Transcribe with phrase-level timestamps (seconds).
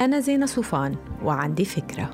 [0.00, 2.10] أنا زينة صوفان وعندي فكرة.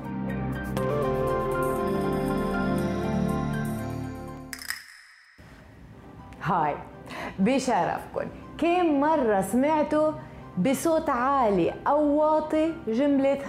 [6.43, 6.75] هاي
[7.39, 8.27] بشرفكن.
[8.57, 10.11] كم مرة سمعتوا
[10.57, 13.39] بصوت عالي أو واطي جملة؟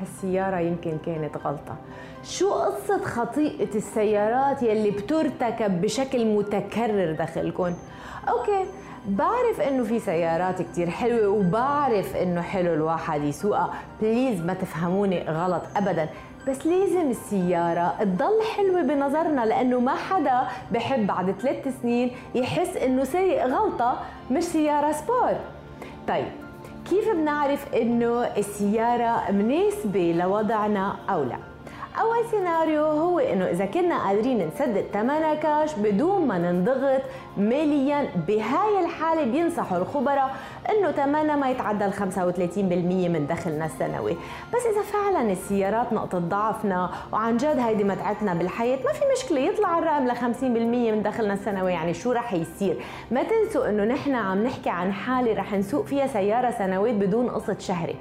[0.00, 1.76] هالسيارة يمكن كانت غلطة.
[2.24, 7.74] شو قصة خطيئة السيارات يلي بترتكب بشكل متكرر داخلكم
[8.28, 8.66] أوكي
[9.08, 13.74] بعرف إنه في سيارات كتير حلوة وبعرف إنه حلو الواحد يسوقها.
[14.02, 16.08] please ما تفهموني غلط ابدا.
[16.48, 23.04] بس لازم السيارة تضل حلوة بنظرنا لأنه ما حدا بحب بعد ثلاث سنين يحس إنه
[23.04, 23.98] سايق غلطة
[24.30, 25.32] مش سيارة sport
[26.08, 26.26] طيب
[26.90, 31.36] كيف بنعرف إنه السيارة مناسبة لوضعنا أو لا؟
[32.00, 37.00] أول سيناريو هو إنه إذا كنا قادرين نسدد ثمنها كاش بدون ما ننضغط
[37.36, 40.36] ماليا بهاي الحالة بينصحوا الخبراء
[40.70, 41.98] إنه ثمنها ما يتعدى ال 35%
[43.08, 44.16] من دخلنا السنوي،
[44.54, 49.78] بس إذا فعلا السيارات نقطة ضعفنا وعن جد هيدي متعتنا بالحياة ما في مشكلة يطلع
[49.78, 52.76] الرقم ل 50% من دخلنا السنوي يعني شو رح يصير؟
[53.10, 57.60] ما تنسوا إنه نحن عم نحكي عن حالة رح نسوق فيها سيارة سنوات بدون قسط
[57.60, 57.96] شهري.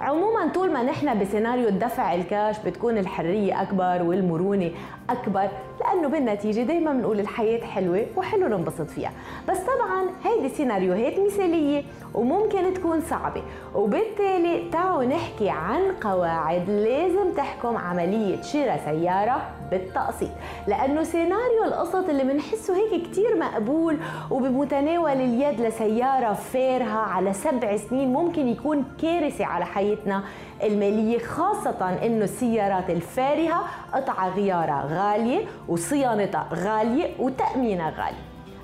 [0.00, 4.70] عموما طول ما نحن بسيناريو الدفع الكاش بتكون الحرية أكبر والمرونة
[5.10, 5.48] أكبر
[5.80, 9.12] لأنه بالنتيجة دايما بنقول الحياة حلوة وحلو ننبسط فيها
[9.48, 11.82] بس طبعا هيدي سيناريوهات مثالية
[12.14, 13.42] وممكن تكون صعبة.
[13.74, 20.30] وبالتالي تعالوا نحكي عن قواعد لازم تحكم عملية شراء سيارة بالتقسيط.
[20.66, 23.96] لأنه سيناريو القسط اللي بنحسه هيك كتير مقبول
[24.30, 30.22] وبمتناول اليد لسيارة فارهة على سبع سنين ممكن يكون كارثة على حياتنا
[30.62, 38.18] المالية خاصة إنه السيارات الفارهة قطع غيارها غالية وصيانتها غالية وتأمينها غالي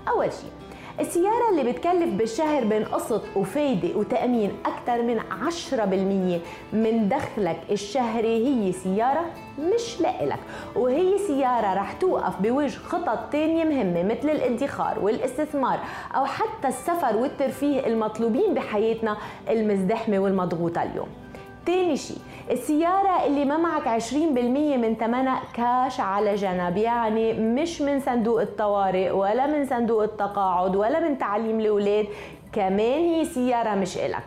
[0.08, 0.50] أول شيء
[1.00, 5.20] السيارة اللي بتكلف بالشهر بين قسط وفايدة وتأمين أكثر من
[6.72, 9.24] 10% من دخلك الشهري هي سيارة
[9.58, 10.38] مش لإلك.
[10.76, 15.78] وهي سيارة رح توقف بوجه خطط تانية مهمة مثل الادخار والاستثمار
[16.16, 19.16] أو حتى السفر والترفيه المطلوبين بحياتنا
[19.50, 21.23] المزدحمة والمضغوطة اليوم.
[21.66, 22.16] تاني شيء
[22.50, 24.14] السيارة اللي ما معك 20%
[24.76, 31.00] من ثمنها كاش على جنب يعني مش من صندوق الطوارئ ولا من صندوق التقاعد ولا
[31.00, 32.06] من تعليم الأولاد
[32.52, 34.22] كمان هي سيارة مش إلك.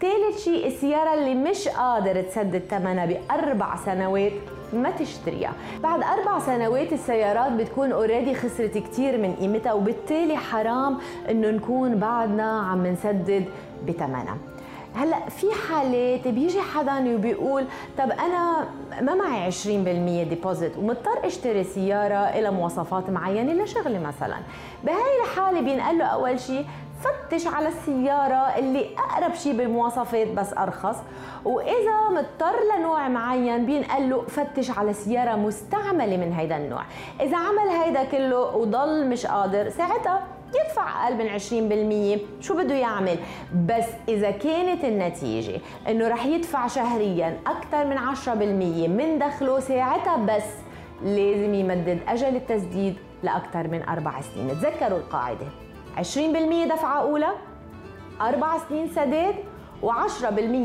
[0.00, 4.32] ثالث شيء السيارة اللي مش قادر تسدد ثمنها بأربع سنوات
[4.72, 5.52] ما تشتريها.
[5.82, 10.98] بعد أربع سنوات السيارات بتكون اوريدي خسرت كتير من قيمتها وبالتالي حرام
[11.30, 13.44] إنه نكون بعدنا عم نسدد
[13.88, 14.36] بثمنها.
[14.94, 17.64] هلا في حالات بيجي حدا وبيقول
[17.98, 18.68] طب أنا
[19.00, 19.64] ما معي 20%
[20.28, 24.36] ديبوزيت ومضطر اشتري سيارة لها مواصفات معينة لشغلي مثلا.
[24.84, 26.64] بهاي الحالة بينقال له أول شيء
[27.00, 30.96] فتش على السيارة اللي أقرب شيء بالمواصفات بس أرخص.
[31.44, 36.82] وإذا مضطر لنوع معين بينقال له فتش على سيارة مستعملة من هيدا النوع.
[37.20, 40.22] إذا عمل هيدا كله وضل مش قادر ساعتها
[40.54, 43.18] يدفع أقل من 20% شو بده يعمل؟
[43.66, 48.28] بس إذا كانت النتيجة إنه رح يدفع شهريا أكثر من 10%
[48.88, 50.44] من دخله ساعتها بس
[51.04, 54.48] لازم يمدد أجل التسديد لأكثر من أربع سنين.
[54.48, 55.46] تذكروا القاعدة.
[55.96, 57.30] 20% دفعة أولى
[58.20, 59.34] أربع سنين سداد
[59.82, 60.24] و10%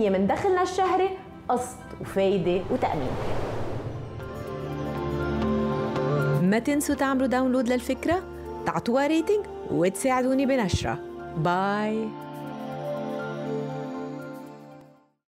[0.10, 1.10] من دخلنا الشهري
[1.50, 3.12] قسط وفايدة وتأمين.
[6.50, 8.24] ما تنسوا تعملوا download للفكرة
[8.66, 11.00] تعطوها rating وتساعدوني بنشرة.
[11.38, 12.08] bye